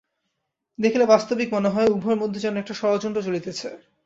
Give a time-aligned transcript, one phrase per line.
[0.79, 3.67] দেখিলে বাস্তবিক মনে হয়, উভয়ের মধ্যে যেন একটা ষড়যন্ত্র চলিতেছে।